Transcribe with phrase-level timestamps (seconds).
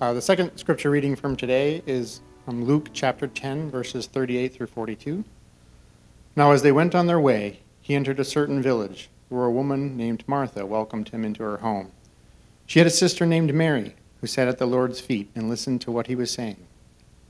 [0.00, 4.68] Uh, the second scripture reading from today is from Luke chapter 10, verses 38 through
[4.68, 5.24] 42.
[6.36, 9.96] Now, as they went on their way, he entered a certain village where a woman
[9.96, 11.90] named Martha welcomed him into her home.
[12.64, 15.90] She had a sister named Mary who sat at the Lord's feet and listened to
[15.90, 16.64] what he was saying.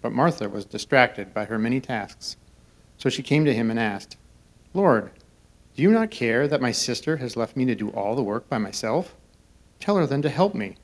[0.03, 2.37] But Martha was distracted by her many tasks.
[2.99, 4.19] So she came to him and asked,
[4.75, 5.13] Lord,
[5.75, 8.47] do you not care that my sister has left me to do all the work
[8.51, 9.15] by myself?
[9.81, 10.77] Tell her then to help me.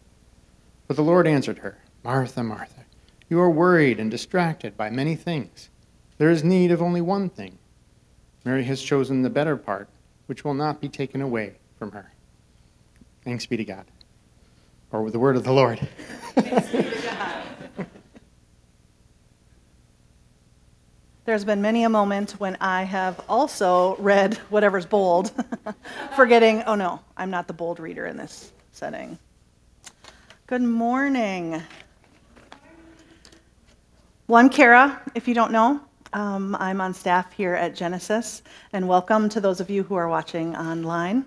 [0.87, 2.85] But the Lord answered her, Martha, Martha,
[3.29, 5.71] you are worried and distracted by many things.
[6.19, 7.59] There is need of only one thing.
[8.45, 9.89] Mary has chosen the better part,
[10.27, 12.13] which will not be taken away from her.
[13.25, 13.87] Thanks be to God.
[14.93, 15.81] Or with the word of the Lord.
[21.25, 25.33] There's been many a moment when I have also read whatever's bold,
[26.17, 29.19] forgetting, oh no, I'm not the bold reader in this setting.
[30.47, 31.63] Good morning.
[34.27, 35.81] Well, I'm Kara, if you don't know.
[36.13, 38.43] Um, I'm on staff here at Genesis,
[38.75, 41.25] and welcome to those of you who are watching online.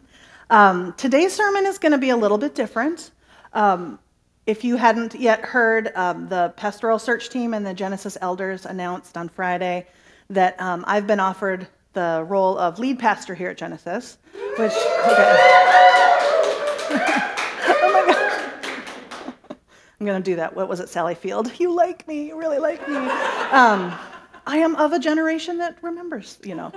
[0.52, 3.10] Um, today's sermon is going to be a little bit different.
[3.54, 3.98] Um,
[4.46, 9.18] if you hadn't yet heard, um, the pastoral search team and the Genesis elders announced
[9.18, 9.88] on Friday
[10.30, 14.20] that um, I've been offered the role of lead pastor here at Genesis,
[14.58, 14.74] which,
[15.08, 15.64] okay.
[20.00, 20.56] I'm going to do that.
[20.56, 21.52] What was it, Sally Field?
[21.60, 22.28] You like me.
[22.28, 22.96] You really like me.
[22.96, 23.94] Um,
[24.46, 26.72] I am of a generation that remembers, you know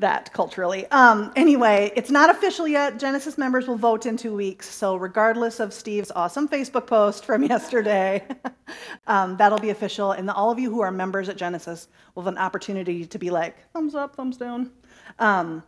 [0.00, 0.86] that culturally.
[0.90, 2.98] Um, anyway, it's not official yet.
[2.98, 4.68] Genesis members will vote in two weeks.
[4.68, 8.26] So, regardless of Steve's awesome Facebook post from yesterday,
[9.06, 10.12] um, that'll be official.
[10.12, 13.30] And all of you who are members at Genesis will have an opportunity to be
[13.30, 14.70] like, thumbs up, thumbs down.
[15.18, 15.62] Um,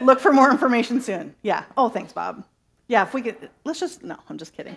[0.00, 1.34] look for more information soon.
[1.42, 1.64] Yeah.
[1.76, 2.44] Oh, thanks, Bob.
[2.88, 4.76] Yeah, if we could, let's just, no, I'm just kidding.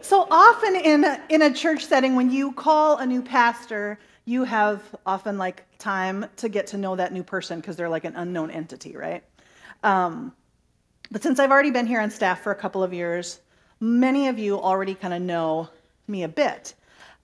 [0.00, 4.44] So often in a, in a church setting, when you call a new pastor, you
[4.44, 8.14] have often like time to get to know that new person because they're like an
[8.16, 9.24] unknown entity, right?
[9.82, 10.32] Um,
[11.10, 13.40] but since I've already been here on staff for a couple of years,
[13.80, 15.68] many of you already kind of know
[16.06, 16.74] me a bit.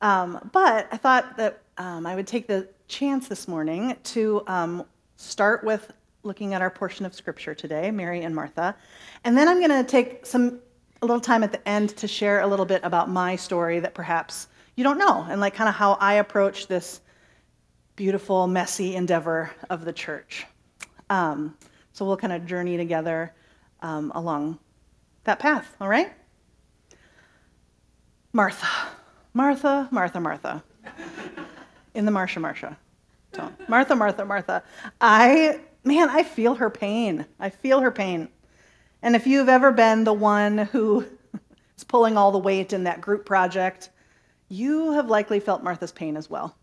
[0.00, 4.84] Um, but I thought that um, I would take the chance this morning to um,
[5.16, 5.90] start with
[6.24, 8.74] looking at our portion of scripture today, Mary and Martha,
[9.24, 10.60] and then I'm going to take some
[11.02, 13.94] a little time at the end to share a little bit about my story that
[13.94, 17.00] perhaps you don't know, and like kind of how I approach this
[17.96, 20.46] beautiful, messy endeavor of the church.
[21.10, 21.56] Um,
[21.92, 23.34] so we'll kind of journey together
[23.82, 24.58] um, along
[25.24, 26.12] that path, all right?
[28.32, 28.66] Martha,
[29.32, 30.64] Martha, Martha, Martha.
[31.94, 32.76] In the Marsha, Marsha
[33.34, 33.54] tone.
[33.68, 34.62] Martha, Martha, Martha.
[35.00, 37.26] I, man, I feel her pain.
[37.38, 38.28] I feel her pain.
[39.02, 41.04] And if you've ever been the one who
[41.76, 43.90] is pulling all the weight in that group project,
[44.48, 46.56] you have likely felt Martha's pain as well.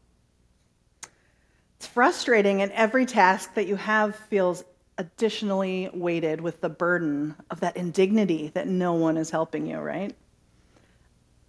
[1.78, 4.64] It's frustrating, and every task that you have feels
[4.98, 10.16] additionally weighted with the burden of that indignity that no one is helping you, right?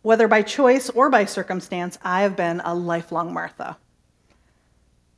[0.01, 3.77] Whether by choice or by circumstance, I have been a lifelong Martha.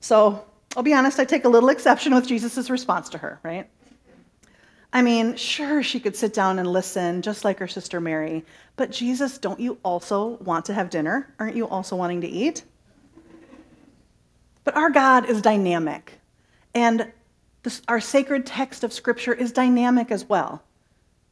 [0.00, 0.44] So
[0.76, 3.68] I'll be honest, I take a little exception with Jesus' response to her, right?
[4.92, 8.44] I mean, sure, she could sit down and listen, just like her sister Mary.
[8.76, 11.34] But Jesus, don't you also want to have dinner?
[11.38, 12.62] Aren't you also wanting to eat?
[14.62, 16.20] But our God is dynamic.
[16.74, 17.12] And
[17.64, 20.62] this, our sacred text of Scripture is dynamic as well,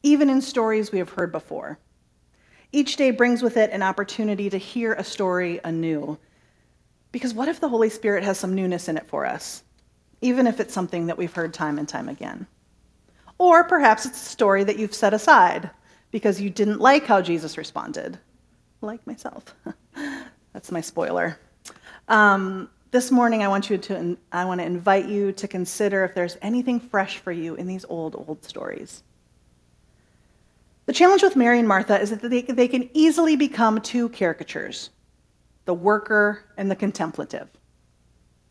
[0.02, 1.78] even in stories we have heard before.
[2.72, 6.18] Each day brings with it an opportunity to hear a story anew.
[7.12, 9.62] Because what if the Holy Spirit has some newness in it for us,
[10.22, 12.46] even if it's something that we've heard time and time again?
[13.38, 15.70] Or perhaps it's a story that you've set aside
[16.10, 18.18] because you didn't like how Jesus responded.
[18.80, 19.54] like myself.
[20.52, 21.38] That's my spoiler.
[22.08, 26.14] Um, this morning, I want you to I want to invite you to consider if
[26.14, 29.02] there's anything fresh for you in these old, old stories.
[30.86, 34.90] The challenge with Mary and Martha is that they, they can easily become two caricatures
[35.64, 37.48] the worker and the contemplative.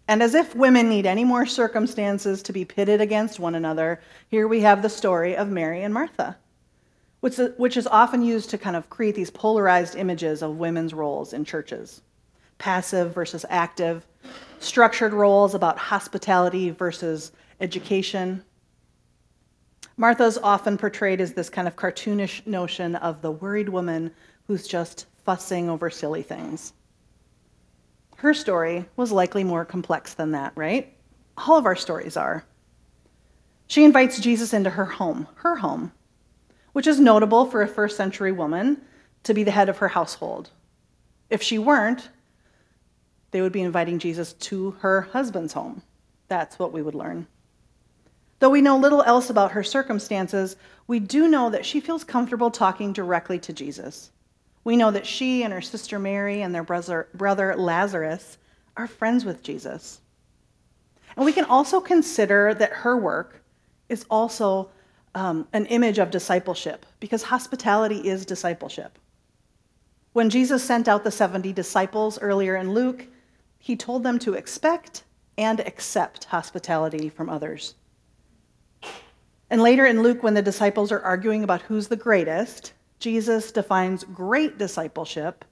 [0.08, 4.48] And as if women need any more circumstances to be pitted against one another, here
[4.48, 6.38] we have the story of Mary and Martha,
[7.22, 11.46] which, is often used to kind of create these polarized images of women's roles in
[11.46, 12.02] churches
[12.58, 14.06] passive versus active,
[14.60, 18.44] structured roles about hospitality versus education.
[19.98, 24.12] Martha's often portrayed as this kind of cartoonish notion of the worried woman
[24.46, 26.74] who's just fussing over silly things.
[28.22, 30.96] Her story was likely more complex than that, right?
[31.38, 32.46] All of our stories are.
[33.66, 35.92] She invites Jesus into her home, her home,
[36.72, 38.80] which is notable for a first century woman
[39.24, 40.52] to be the head of her household.
[41.32, 42.10] If she weren't,
[43.32, 45.82] they would be inviting Jesus to her husband's home.
[46.28, 47.26] That's what we would learn.
[48.38, 52.52] Though we know little else about her circumstances, we do know that she feels comfortable
[52.52, 54.12] talking directly to Jesus.
[54.64, 58.38] We know that she and her sister Mary and their brother, brother Lazarus
[58.78, 60.02] are friends with Jesus.
[61.16, 63.42] And we can also consider that her work
[63.90, 64.70] is also
[65.14, 68.98] um, an image of discipleship, because hospitality is discipleship.
[70.14, 73.08] When Jesus sent out the 70 disciples earlier in Luke,
[73.60, 75.04] he told them to expect
[75.38, 77.76] and accept hospitality from others.
[79.50, 84.04] And later in Luke, when the disciples are arguing about who's the greatest, Jesus defines
[84.04, 85.44] great discipleship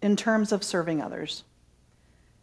[0.00, 1.44] in terms of serving others.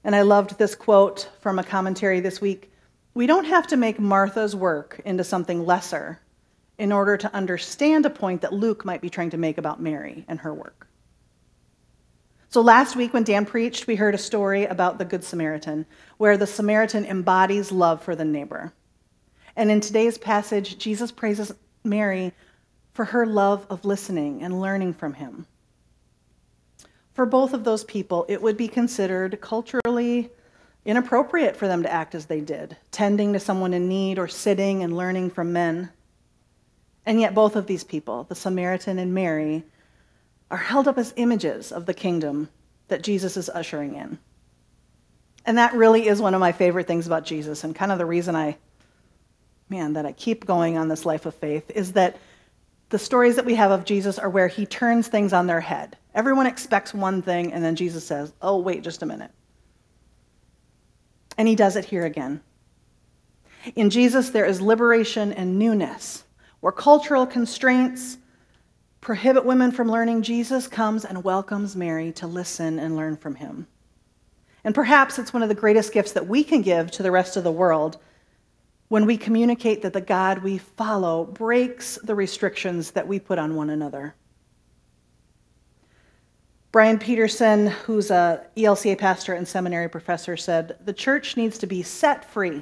[0.03, 2.71] And I loved this quote from a commentary this week
[3.15, 6.21] We don't have to make Martha's work into something lesser
[6.77, 10.25] in order to understand a point that Luke might be trying to make about Mary
[10.27, 10.87] and her work.
[12.49, 15.87] So last week, when Dan preached, we heard a story about the Good Samaritan,
[16.17, 18.73] where the Samaritan embodies love for the neighbor.
[19.55, 21.51] And in today's passage, Jesus praises
[21.83, 22.31] Mary
[22.95, 25.45] for her love of listening and learning from him.
[27.13, 30.29] For both of those people, it would be considered culturally
[30.85, 34.81] inappropriate for them to act as they did, tending to someone in need or sitting
[34.81, 35.89] and learning from men.
[37.05, 39.65] And yet, both of these people, the Samaritan and Mary,
[40.49, 42.47] are held up as images of the kingdom
[42.87, 44.19] that Jesus is ushering in.
[45.45, 48.05] And that really is one of my favorite things about Jesus, and kind of the
[48.05, 48.55] reason I,
[49.67, 52.15] man, that I keep going on this life of faith is that
[52.89, 55.97] the stories that we have of Jesus are where he turns things on their head.
[56.13, 59.31] Everyone expects one thing, and then Jesus says, Oh, wait just a minute.
[61.37, 62.41] And he does it here again.
[63.75, 66.23] In Jesus, there is liberation and newness.
[66.59, 68.17] Where cultural constraints
[69.01, 73.67] prohibit women from learning, Jesus comes and welcomes Mary to listen and learn from him.
[74.63, 77.37] And perhaps it's one of the greatest gifts that we can give to the rest
[77.37, 77.97] of the world
[78.87, 83.55] when we communicate that the God we follow breaks the restrictions that we put on
[83.55, 84.15] one another.
[86.71, 91.81] Brian Peterson, who's a ELCA pastor and seminary professor, said the church needs to be
[91.81, 92.61] set free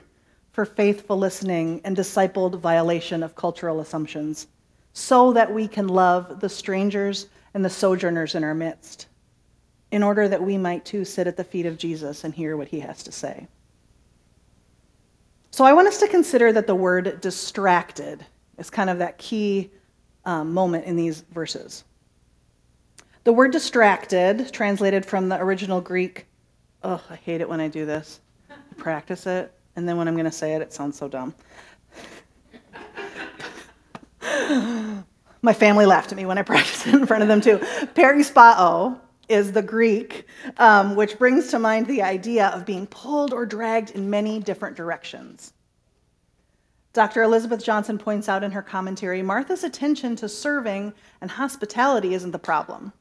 [0.52, 4.48] for faithful listening and discipled violation of cultural assumptions
[4.94, 9.08] so that we can love the strangers and the sojourners in our midst,
[9.92, 12.68] in order that we might too sit at the feet of Jesus and hear what
[12.68, 13.48] he has to say.
[15.54, 18.26] So I want us to consider that the word distracted
[18.58, 19.70] is kind of that key
[20.26, 21.84] um, moment in these verses.
[23.24, 26.26] The word distracted, translated from the original Greek,
[26.82, 28.20] oh, I hate it when I do this.
[28.50, 31.36] I practice it, and then when I'm going to say it, it sounds so dumb.
[35.44, 37.60] My family laughed at me when I practiced it in front of them, too.
[37.94, 39.00] Perispao
[39.34, 43.92] is the Greek, um, which brings to mind the idea of being pulled or dragged
[43.92, 45.54] in many different directions.
[46.94, 47.24] Dr.
[47.24, 52.40] Elizabeth Johnson points out in her commentary Martha's attention to serving and hospitality isn't the
[52.40, 52.94] problem.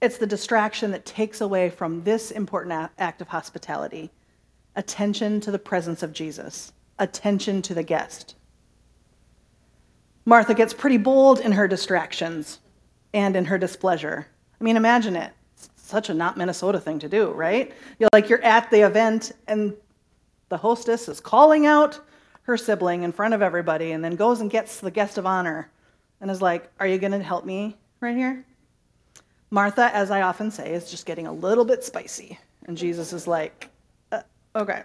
[0.00, 4.10] It's the distraction that takes away from this important act of hospitality
[4.74, 8.34] attention to the presence of Jesus, attention to the guest.
[10.26, 12.58] Martha gets pretty bold in her distractions
[13.14, 14.26] and in her displeasure.
[14.60, 15.32] I mean, imagine it.
[15.56, 17.72] It's such a not Minnesota thing to do, right?
[17.98, 19.74] You're like you're at the event and
[20.48, 22.00] the hostess is calling out
[22.42, 25.70] her sibling in front of everybody and then goes and gets the guest of honor
[26.20, 28.44] and is like, Are you going to help me right here?
[29.50, 32.38] Martha, as I often say, is just getting a little bit spicy.
[32.66, 33.68] And Jesus is like,
[34.12, 34.22] uh,
[34.54, 34.82] Okay.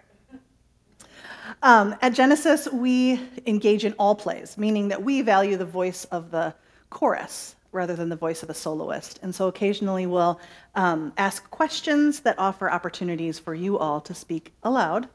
[1.64, 6.32] Um, at Genesis, we engage in all plays, meaning that we value the voice of
[6.32, 6.54] the
[6.90, 9.20] chorus rather than the voice of a soloist.
[9.22, 10.40] And so occasionally we'll
[10.76, 15.08] um, ask questions that offer opportunities for you all to speak aloud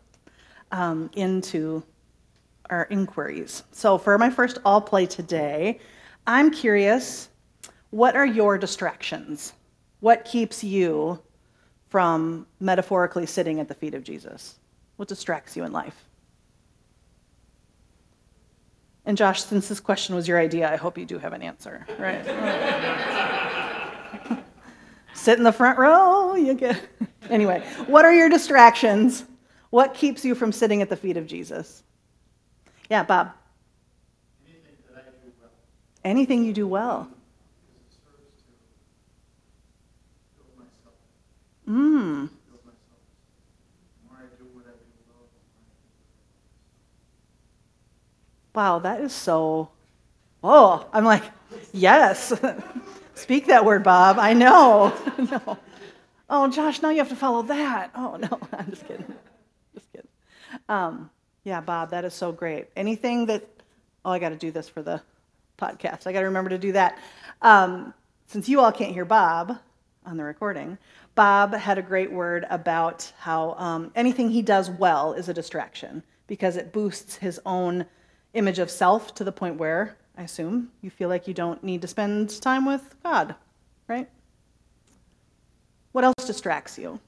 [0.73, 1.83] um, into
[2.71, 3.63] our inquiries.
[3.73, 5.81] So for my first all play today,
[6.27, 7.29] I'm curious
[7.91, 9.53] what are your distractions?
[10.01, 11.21] What keeps you
[11.89, 14.59] from metaphorically sitting at the feet of Jesus?
[14.97, 16.05] What distracts you in life?
[19.07, 21.87] And Josh, since this question was your idea, I hope you do have an answer,
[21.97, 22.25] right?
[25.15, 26.81] Sit in the front row, you get.
[27.29, 29.25] Anyway, what are your distractions?
[29.71, 31.83] What keeps you from sitting at the feet of Jesus?
[32.89, 33.33] Yeah, Bob.
[36.05, 37.09] Anything you do well.
[41.69, 42.29] Mm.
[48.57, 49.69] Wow, that is so.
[50.43, 51.25] Oh, I'm like,
[51.75, 52.33] yes.
[53.15, 54.19] Speak that word, Bob.
[54.19, 54.95] I know.
[55.19, 55.59] no.
[56.31, 57.91] Oh, Josh, now you have to follow that.
[57.95, 59.15] Oh, no, I'm just kidding.
[59.75, 60.09] Just kidding.
[60.71, 61.11] Um,
[61.45, 62.69] yeah, Bob, that is so great.
[62.77, 63.47] Anything that,
[64.07, 65.03] oh, I got to do this for the
[65.59, 66.07] podcast.
[66.07, 66.99] I got to remember to do that.
[67.43, 67.93] Um,
[68.27, 69.59] since you all can't hear Bob
[70.07, 70.79] on the recording,
[71.15, 76.03] Bob had a great word about how um, anything he does well is a distraction
[76.27, 77.85] because it boosts his own
[78.37, 81.83] image of self to the point where, I assume, you feel like you don't need
[81.83, 83.35] to spend time with God,
[83.89, 84.09] right?
[85.93, 87.01] What else distracts you?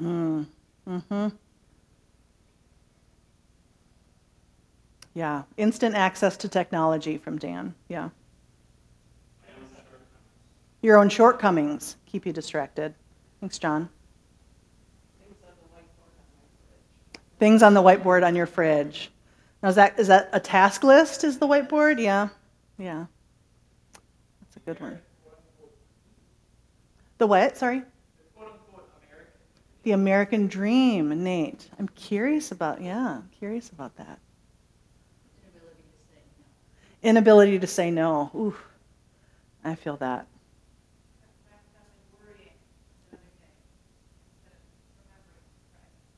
[0.00, 0.46] Mm.
[0.88, 1.28] Mm-hmm.
[5.14, 7.74] Yeah, instant access to technology from Dan.
[7.88, 8.08] Yeah.
[10.82, 12.94] Your own shortcomings keep you distracted.
[13.40, 13.88] Thanks, John.
[17.44, 19.10] Things on the whiteboard on your fridge.
[19.62, 21.24] Now, is that, is that a task list?
[21.24, 22.00] Is the whiteboard?
[22.00, 22.28] Yeah.
[22.78, 23.04] Yeah.
[24.40, 24.98] That's a good one.
[27.18, 27.54] The what?
[27.58, 27.82] Sorry?
[29.82, 31.68] The American dream, Nate.
[31.78, 34.18] I'm curious about, yeah, curious about that.
[37.02, 38.30] Inability to say no.
[38.34, 38.56] Ooh,
[39.62, 40.26] I feel that.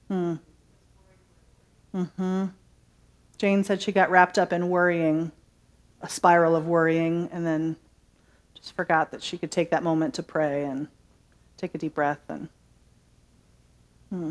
[0.06, 0.36] Hmm.
[1.94, 2.46] Mm-hmm.
[3.38, 5.32] Jane said she got wrapped up in worrying,
[6.00, 7.76] a spiral of worrying, and then
[8.54, 10.88] just forgot that she could take that moment to pray and
[11.56, 12.20] take a deep breath.
[12.28, 12.48] And
[14.10, 14.30] hmm.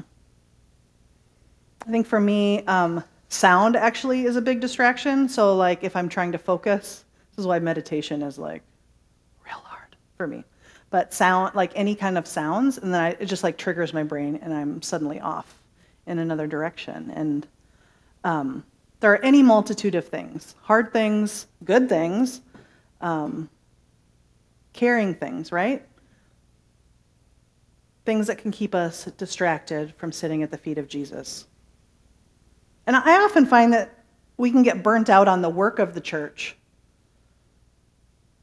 [1.88, 5.30] I think for me, um, sound actually is a big distraction.
[5.30, 8.64] So, like, if I'm trying to focus, this is why meditation is like
[9.46, 10.44] real hard for me.
[10.90, 14.04] But sound, like any kind of sounds, and then I, it just like triggers my
[14.04, 15.60] brain, and I'm suddenly off
[16.08, 17.12] in another direction.
[17.16, 17.48] And
[18.24, 18.64] um,
[19.00, 22.42] there are any multitude of things hard things, good things,
[23.02, 23.50] um,
[24.74, 25.86] caring things, right?
[28.06, 31.46] Things that can keep us distracted from sitting at the feet of Jesus.
[32.88, 34.04] And I often find that
[34.38, 36.56] we can get burnt out on the work of the church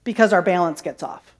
[0.04, 1.36] because our balance gets off,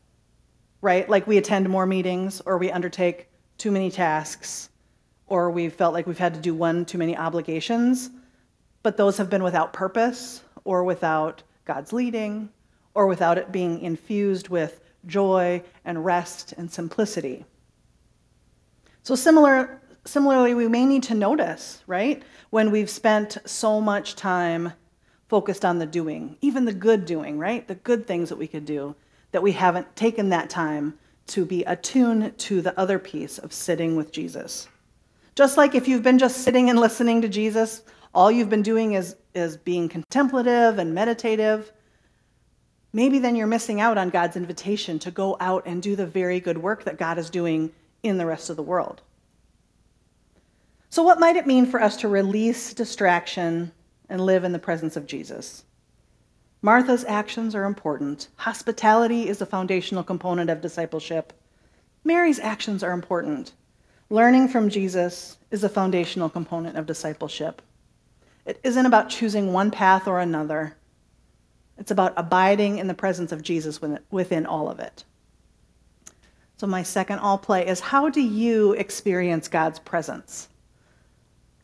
[0.80, 1.08] right?
[1.08, 4.68] Like we attend more meetings or we undertake too many tasks
[5.32, 8.10] or we've felt like we've had to do one too many obligations
[8.82, 12.50] but those have been without purpose or without God's leading
[12.94, 17.44] or without it being infused with joy and rest and simplicity.
[19.02, 24.72] So, similar, similarly, we may need to notice, right, when we've spent so much time
[25.28, 28.66] focused on the doing, even the good doing, right, the good things that we could
[28.66, 28.94] do,
[29.32, 30.98] that we haven't taken that time
[31.28, 34.68] to be attuned to the other piece of sitting with Jesus.
[35.34, 37.82] Just like if you've been just sitting and listening to Jesus
[38.14, 41.72] all you've been doing is, is being contemplative and meditative,
[42.92, 46.40] maybe then you're missing out on God's invitation to go out and do the very
[46.40, 47.72] good work that God is doing
[48.02, 49.00] in the rest of the world.
[50.90, 53.72] So, what might it mean for us to release distraction
[54.10, 55.64] and live in the presence of Jesus?
[56.60, 58.28] Martha's actions are important.
[58.36, 61.32] Hospitality is a foundational component of discipleship.
[62.04, 63.52] Mary's actions are important.
[64.12, 67.62] Learning from Jesus is a foundational component of discipleship.
[68.44, 70.76] It isn't about choosing one path or another.
[71.78, 75.04] It's about abiding in the presence of Jesus within all of it.
[76.58, 80.50] So, my second all play is how do you experience God's presence?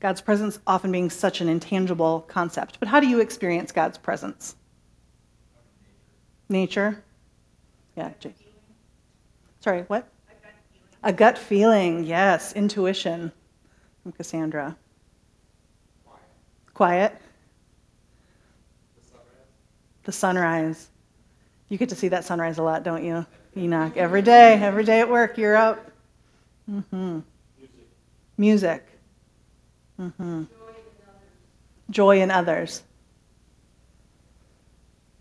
[0.01, 4.57] God's presence often being such an intangible concept, but how do you experience God's presence?
[6.49, 7.05] Nature?
[7.95, 8.13] Yeah.
[9.61, 10.09] Sorry, what?
[11.03, 12.53] A gut feeling, yes.
[12.55, 13.33] Intuition
[14.03, 14.77] from Cassandra.
[16.75, 17.21] Quiet.
[20.05, 20.89] the sunrise.
[21.69, 23.95] You get to see that sunrise a lot, don't you, Enoch?
[23.95, 25.91] Every day, every day at work, you're up.
[26.71, 27.19] Mm-hmm.
[27.59, 27.87] Music.
[28.39, 28.87] Music.
[30.01, 30.45] Mm-hmm.
[31.91, 32.83] Joy in others.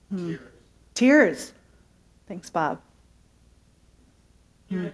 [0.10, 0.36] Hmm.
[0.94, 1.52] Tears.
[2.30, 2.80] Thanks, Bob.
[4.70, 4.88] Hmm.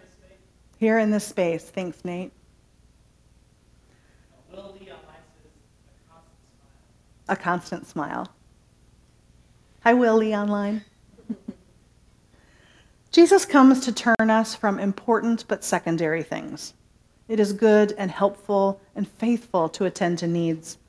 [0.84, 1.64] Here in this space.
[1.64, 2.34] Thanks, Nate.
[7.30, 8.28] A constant smile.
[9.86, 10.84] Hi, Willie online.
[13.14, 16.74] Jesus comes to turn us from important but secondary things.
[17.30, 20.80] It is good and helpful and faithful to attend to needs.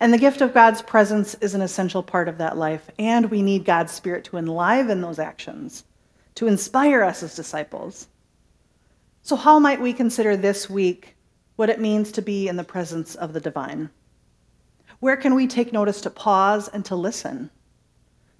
[0.00, 3.42] And the gift of God's presence is an essential part of that life, and we
[3.42, 5.84] need God's Spirit to enliven those actions,
[6.36, 8.08] to inspire us as disciples.
[9.28, 11.14] So, how might we consider this week
[11.56, 13.90] what it means to be in the presence of the divine?
[15.00, 17.50] Where can we take notice to pause and to listen?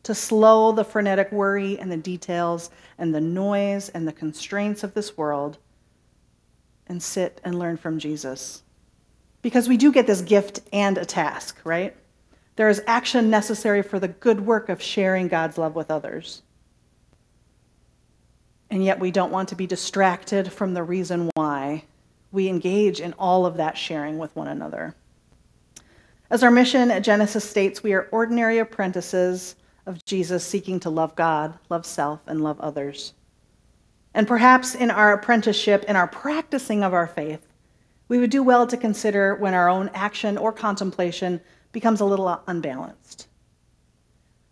[0.04, 4.95] To slow the frenetic worry and the details and the noise and the constraints of
[4.95, 5.59] this world
[6.87, 8.62] and sit and learn from Jesus?
[9.42, 11.95] Because we do get this gift and a task, right?
[12.57, 16.40] There is action necessary for the good work of sharing God's love with others.
[18.70, 21.84] And yet we don't want to be distracted from the reason why
[22.32, 24.94] we engage in all of that sharing with one another.
[26.30, 29.56] As our mission at Genesis states, we are ordinary apprentices
[29.87, 33.14] of Jesus seeking to love God, love self, and love others.
[34.12, 37.46] And perhaps in our apprenticeship, in our practicing of our faith,
[38.08, 41.40] we would do well to consider when our own action or contemplation
[41.72, 43.28] becomes a little unbalanced.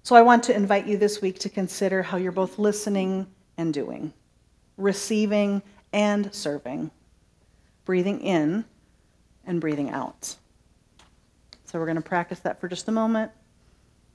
[0.03, 3.27] So I want to invite you this week to consider how you're both listening
[3.57, 4.13] and doing,
[4.77, 6.91] receiving and serving,
[7.85, 8.65] breathing in
[9.47, 10.37] and breathing out.
[11.65, 13.31] So we're going to practice that for just a moment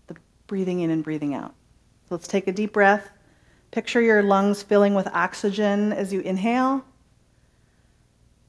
[0.07, 0.15] the
[0.47, 1.53] breathing in and breathing out.
[2.07, 3.09] So let's take a deep breath.
[3.71, 6.83] Picture your lungs filling with oxygen as you inhale,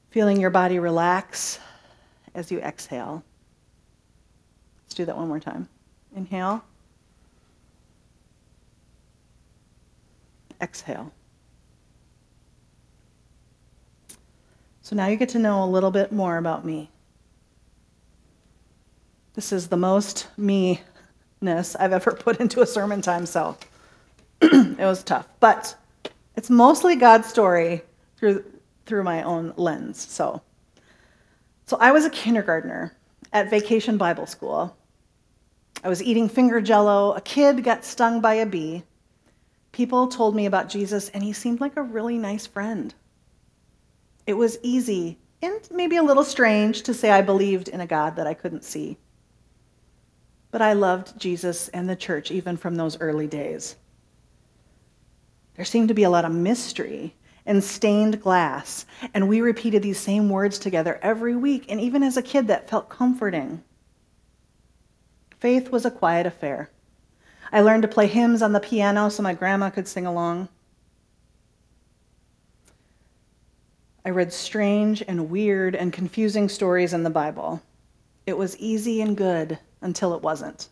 [0.09, 1.59] feeling your body relax
[2.35, 3.23] as you exhale.
[4.83, 5.69] Let's do that one more time.
[6.15, 6.63] Inhale.
[10.63, 11.11] Exhale.
[14.81, 16.89] So now you get to know a little bit more about me.
[19.33, 20.81] This is the most me
[21.41, 23.57] ness I've ever put into a sermon time, so
[24.41, 25.27] it was tough.
[25.39, 25.75] But
[26.35, 27.81] it's mostly God's story
[28.17, 28.45] through,
[28.85, 30.01] through my own lens.
[30.01, 30.41] So,
[31.65, 32.95] so I was a kindergartner
[33.33, 34.75] at Vacation Bible School.
[35.83, 37.13] I was eating finger jello.
[37.13, 38.83] A kid got stung by a bee.
[39.73, 42.93] People told me about Jesus, and he seemed like a really nice friend.
[44.25, 48.15] It was easy and maybe a little strange to say I believed in a God
[48.15, 48.97] that I couldn't see.
[50.51, 53.75] But I loved Jesus and the church even from those early days.
[55.55, 59.99] There seemed to be a lot of mystery and stained glass, and we repeated these
[59.99, 63.63] same words together every week, and even as a kid, that felt comforting.
[65.39, 66.69] Faith was a quiet affair.
[67.53, 70.49] I learned to play hymns on the piano so my grandma could sing along.
[74.03, 77.61] I read strange and weird and confusing stories in the Bible.
[78.25, 80.67] It was easy and good until it wasn't.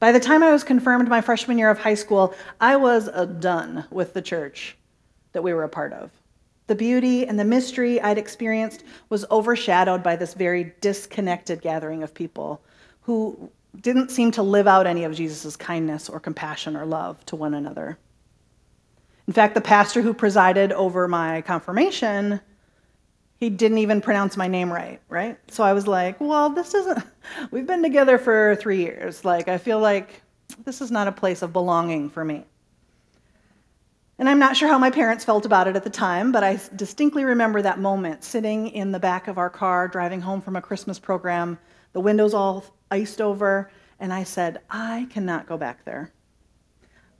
[0.00, 3.08] By the time I was confirmed my freshman year of high school, I was
[3.38, 4.76] done with the church
[5.32, 6.10] that we were a part of.
[6.66, 12.12] The beauty and the mystery I'd experienced was overshadowed by this very disconnected gathering of
[12.12, 12.60] people
[13.02, 17.36] who didn't seem to live out any of Jesus' kindness or compassion or love to
[17.36, 17.98] one another.
[19.26, 22.40] In fact, the pastor who presided over my confirmation
[23.42, 25.36] he didn't even pronounce my name right, right?
[25.50, 27.02] So I was like, well, this isn't,
[27.50, 29.24] we've been together for three years.
[29.24, 30.22] Like, I feel like
[30.64, 32.44] this is not a place of belonging for me.
[34.20, 36.60] And I'm not sure how my parents felt about it at the time, but I
[36.76, 40.62] distinctly remember that moment sitting in the back of our car driving home from a
[40.62, 41.58] Christmas program,
[41.94, 46.12] the windows all iced over, and I said, I cannot go back there.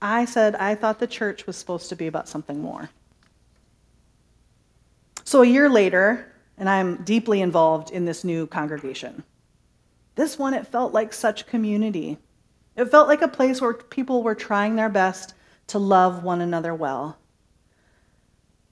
[0.01, 2.89] I said, I thought the church was supposed to be about something more.
[5.23, 9.23] So a year later, and I'm deeply involved in this new congregation.
[10.15, 12.19] This one, it felt like such community.
[12.75, 15.33] It felt like a place where people were trying their best
[15.67, 17.17] to love one another well.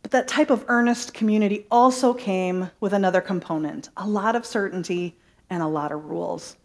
[0.01, 5.17] But that type of earnest community also came with another component a lot of certainty
[5.49, 6.57] and a lot of rules.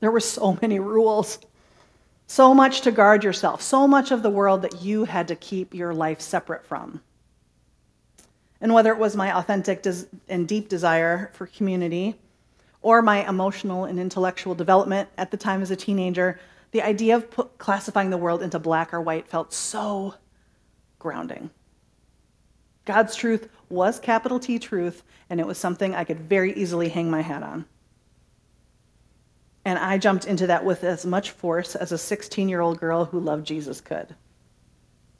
[0.00, 1.38] There were so many rules,
[2.26, 5.74] so much to guard yourself, so much of the world that you had to keep
[5.74, 7.00] your life separate from.
[8.60, 9.84] And whether it was my authentic
[10.28, 12.16] and deep desire for community
[12.82, 16.38] or my emotional and intellectual development at the time as a teenager,
[16.70, 20.14] the idea of put, classifying the world into black or white felt so
[20.98, 21.50] grounding.
[22.84, 27.10] God's truth was capital T truth, and it was something I could very easily hang
[27.10, 27.66] my hat on.
[29.68, 33.04] And I jumped into that with as much force as a 16 year old girl
[33.04, 34.14] who loved Jesus could.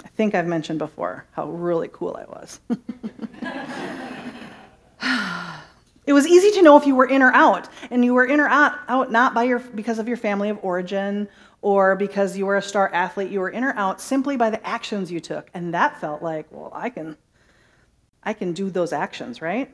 [0.02, 2.58] I think I've mentioned before how really cool I was.
[6.06, 8.40] it was easy to know if you were in or out, and you were in
[8.40, 11.28] or out, out not by your, because of your family of origin
[11.60, 13.30] or because you were a star athlete.
[13.30, 15.50] You were in or out simply by the actions you took.
[15.52, 17.18] And that felt like, well, I can,
[18.22, 19.70] I can do those actions, right?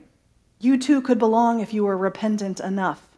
[0.59, 3.14] You too could belong if you were repentant enough.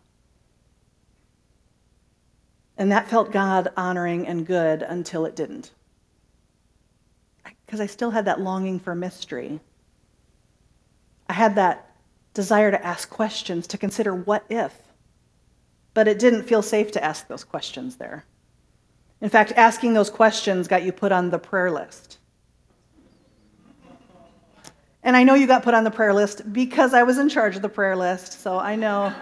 [2.79, 5.71] And that felt God honoring and good until it didn't.
[7.65, 9.61] Because I still had that longing for mystery.
[11.29, 11.91] I had that
[12.35, 14.75] desire to ask questions, to consider what if.
[15.95, 18.25] But it didn't feel safe to ask those questions there.
[19.21, 22.19] In fact, asking those questions got you put on the prayer list.
[25.03, 27.57] And I know you got put on the prayer list because I was in charge
[27.57, 29.15] of the prayer list, so I know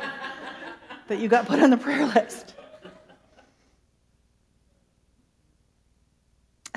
[1.09, 2.54] that you got put on the prayer list.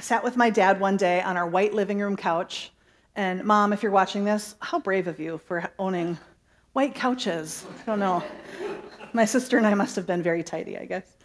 [0.07, 2.71] Sat with my dad one day on our white living room couch,
[3.17, 6.17] and mom, if you're watching this, how brave of you for owning
[6.71, 7.65] white couches.
[7.81, 8.23] I don't know.
[9.11, 11.17] My sister and I must have been very tidy, I guess.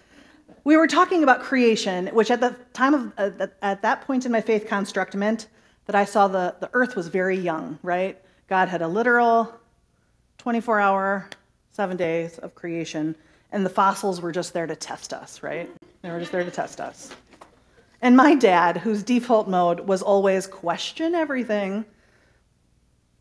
[0.64, 4.32] We were talking about creation, which at the time of, uh, at that point in
[4.32, 5.46] my faith construct meant
[5.86, 8.20] that I saw the, the earth was very young, right?
[8.48, 9.54] God had a literal
[10.38, 11.30] 24 hour,
[11.70, 13.14] seven days of creation,
[13.52, 15.70] and the fossils were just there to test us, right?
[16.02, 17.12] They were just there to test us.
[18.02, 21.84] And my dad, whose default mode was always question everything,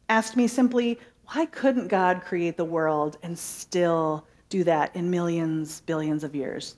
[0.09, 5.81] asked me simply, why couldn't God create the world and still do that in millions,
[5.81, 6.75] billions of years?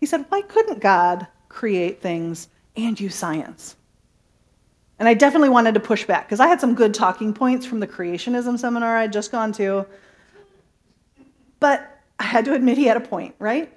[0.00, 3.76] He said, why couldn't God create things and use science?
[4.98, 7.80] And I definitely wanted to push back because I had some good talking points from
[7.80, 9.86] the creationism seminar I'd just gone to.
[11.60, 13.72] But I had to admit he had a point, right?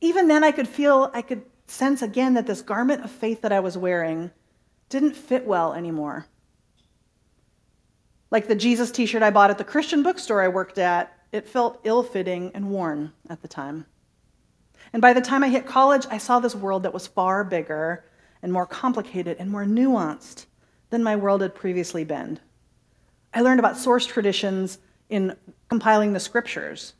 [0.00, 3.52] Even then, I could feel, I could sense again that this garment of faith that
[3.52, 4.30] I was wearing
[4.88, 6.26] didn't fit well anymore.
[8.30, 11.48] Like the Jesus t shirt I bought at the Christian bookstore I worked at, it
[11.48, 13.86] felt ill fitting and worn at the time.
[14.92, 18.04] And by the time I hit college, I saw this world that was far bigger
[18.42, 20.46] and more complicated and more nuanced
[20.90, 22.40] than my world had previously been.
[23.32, 24.78] I learned about source traditions
[25.08, 25.36] in
[25.68, 26.94] compiling the scriptures.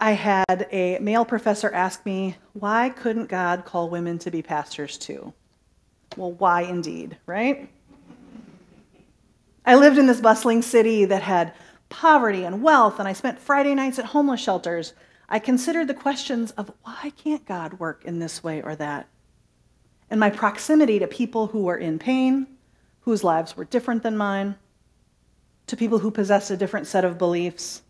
[0.00, 4.98] I had a male professor ask me, why couldn't God call women to be pastors
[4.98, 5.32] too?
[6.16, 7.68] Well, why indeed, right?
[9.64, 11.54] I lived in this bustling city that had
[11.88, 14.92] poverty and wealth, and I spent Friday nights at homeless shelters
[15.28, 19.08] I considered the questions of why can't God work in this way or that?
[20.08, 22.46] And my proximity to people who were in pain,
[23.00, 24.54] whose lives were different than mine,
[25.66, 27.82] to people who possessed a different set of beliefs.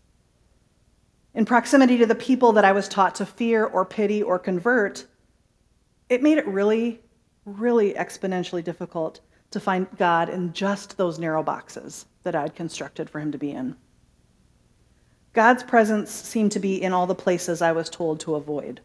[1.37, 5.05] In proximity to the people that I was taught to fear or pity or convert,
[6.09, 6.99] it made it really,
[7.45, 9.19] really exponentially difficult
[9.51, 13.51] to find God in just those narrow boxes that I'd constructed for him to be
[13.51, 13.75] in.
[15.33, 18.81] God's presence seemed to be in all the places I was told to avoid.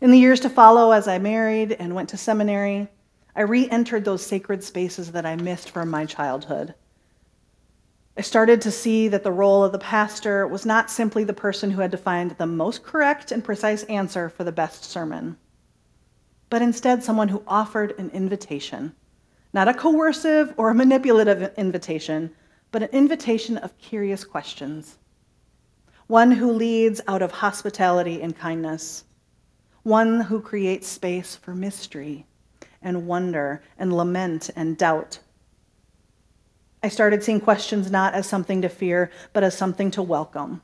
[0.00, 2.86] In the years to follow, as I married and went to seminary,
[3.34, 6.76] I re entered those sacred spaces that I missed from my childhood.
[8.14, 11.70] I started to see that the role of the pastor was not simply the person
[11.70, 15.38] who had to find the most correct and precise answer for the best sermon,
[16.50, 18.94] but instead someone who offered an invitation,
[19.54, 22.30] not a coercive or a manipulative invitation,
[22.70, 24.98] but an invitation of curious questions.
[26.06, 29.04] One who leads out of hospitality and kindness.
[29.84, 32.26] One who creates space for mystery
[32.82, 35.20] and wonder and lament and doubt.
[36.82, 40.62] I started seeing questions not as something to fear, but as something to welcome.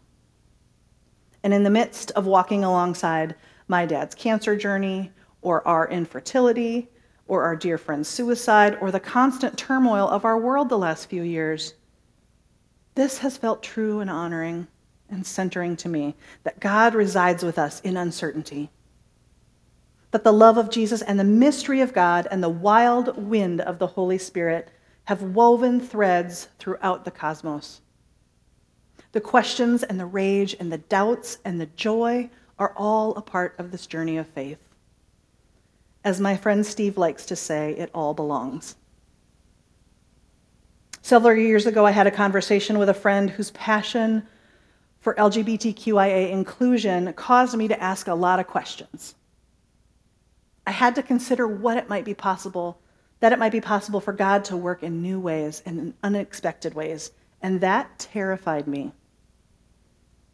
[1.42, 3.36] And in the midst of walking alongside
[3.68, 6.88] my dad's cancer journey, or our infertility,
[7.28, 11.22] or our dear friend's suicide, or the constant turmoil of our world the last few
[11.22, 11.74] years,
[12.96, 14.66] this has felt true and honoring
[15.08, 18.70] and centering to me that God resides with us in uncertainty.
[20.10, 23.78] That the love of Jesus and the mystery of God and the wild wind of
[23.78, 24.70] the Holy Spirit
[25.08, 27.80] have woven threads throughout the cosmos.
[29.12, 33.54] The questions and the rage and the doubts and the joy are all a part
[33.56, 34.58] of this journey of faith.
[36.04, 38.76] As my friend Steve likes to say, it all belongs.
[41.00, 44.28] Several years ago, I had a conversation with a friend whose passion
[45.00, 49.14] for LGBTQIA inclusion caused me to ask a lot of questions.
[50.66, 52.82] I had to consider what it might be possible,
[53.20, 56.74] that it might be possible for God to work in new ways and in unexpected
[56.74, 57.10] ways,
[57.42, 58.92] and that terrified me.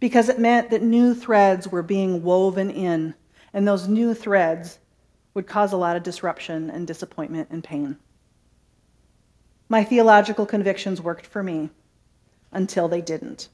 [0.00, 3.14] Because it meant that new threads were being woven in,
[3.52, 4.78] and those new threads
[5.32, 7.96] would cause a lot of disruption and disappointment and pain.
[9.68, 11.70] My theological convictions worked for me
[12.52, 13.48] until they didn't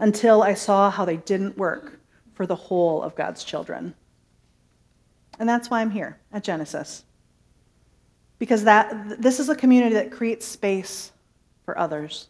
[0.00, 2.00] until I saw how they didn't work
[2.32, 3.94] for the whole of God's children.
[5.38, 7.04] And that's why I'm here at Genesis.
[8.40, 11.12] Because that, this is a community that creates space
[11.64, 12.26] for others.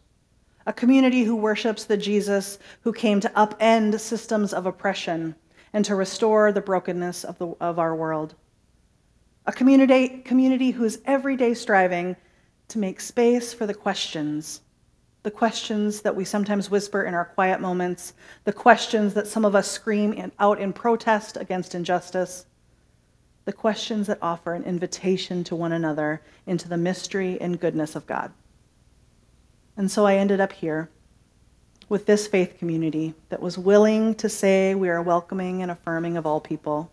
[0.67, 5.33] A community who worships the Jesus who came to upend systems of oppression
[5.73, 8.35] and to restore the brokenness of, the, of our world.
[9.47, 12.15] A community, community who is every day striving
[12.67, 14.61] to make space for the questions
[15.23, 19.55] the questions that we sometimes whisper in our quiet moments, the questions that some of
[19.55, 22.47] us scream out in protest against injustice,
[23.45, 28.05] the questions that offer an invitation to one another into the mystery and goodness of
[28.05, 28.31] God.
[29.75, 30.89] And so I ended up here
[31.89, 36.25] with this faith community that was willing to say we are welcoming and affirming of
[36.25, 36.91] all people.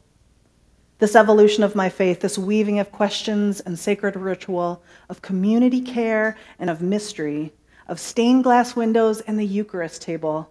[0.99, 6.37] This evolution of my faith, this weaving of questions and sacred ritual, of community care
[6.59, 7.53] and of mystery,
[7.87, 10.51] of stained glass windows and the Eucharist table,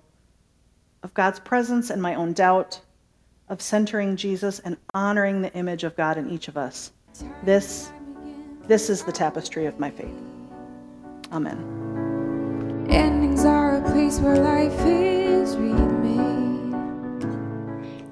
[1.04, 2.80] of God's presence and my own doubt,
[3.50, 6.92] of centering Jesus and honoring the image of God in each of us.
[7.44, 7.92] This,
[8.68, 10.14] this is the tapestry of my faith.
[11.32, 12.88] Amen.
[12.90, 16.37] Endings are a place where life is remade.